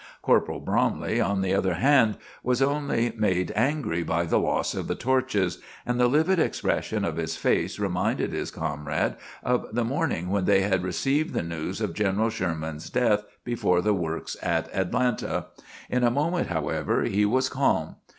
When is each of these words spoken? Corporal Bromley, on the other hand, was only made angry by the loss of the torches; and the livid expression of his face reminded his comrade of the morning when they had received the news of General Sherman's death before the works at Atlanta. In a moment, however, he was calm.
Corporal 0.23 0.59
Bromley, 0.59 1.21
on 1.21 1.43
the 1.43 1.53
other 1.53 1.75
hand, 1.75 2.17
was 2.41 2.59
only 2.59 3.13
made 3.15 3.53
angry 3.55 4.01
by 4.01 4.23
the 4.25 4.39
loss 4.39 4.73
of 4.73 4.87
the 4.87 4.95
torches; 4.95 5.59
and 5.85 5.99
the 5.99 6.07
livid 6.07 6.39
expression 6.39 7.05
of 7.05 7.17
his 7.17 7.37
face 7.37 7.77
reminded 7.77 8.33
his 8.33 8.49
comrade 8.49 9.15
of 9.43 9.67
the 9.71 9.83
morning 9.85 10.29
when 10.31 10.45
they 10.45 10.61
had 10.63 10.81
received 10.81 11.35
the 11.35 11.43
news 11.43 11.79
of 11.81 11.93
General 11.93 12.31
Sherman's 12.31 12.89
death 12.89 13.25
before 13.43 13.79
the 13.79 13.93
works 13.93 14.35
at 14.41 14.73
Atlanta. 14.73 15.45
In 15.87 16.03
a 16.03 16.09
moment, 16.09 16.47
however, 16.47 17.03
he 17.03 17.23
was 17.23 17.47
calm. 17.47 17.97